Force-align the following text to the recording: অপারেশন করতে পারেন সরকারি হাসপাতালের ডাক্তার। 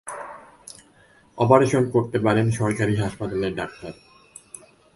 অপারেশন 1.37 1.83
করতে 1.89 2.17
পারেন 2.19 2.45
সরকারি 2.51 2.93
হাসপাতালের 2.95 3.53
ডাক্তার। 3.55 3.93